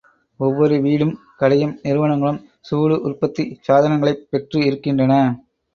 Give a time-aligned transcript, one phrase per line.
[0.39, 5.13] ஒவ்வொரு வீடும் கடையும் நிறுவனங்களும் சூடு உற்பத்திச் சாதனங்களைப் பெற்று இருக்கின்றன.